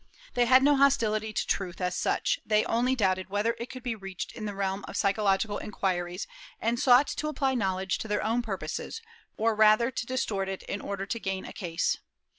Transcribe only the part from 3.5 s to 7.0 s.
it could be reached in the realm of psychological inquiries, and